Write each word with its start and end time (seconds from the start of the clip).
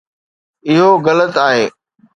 اهو 0.69 0.89
غلط 1.05 1.35
آهي 1.47 1.65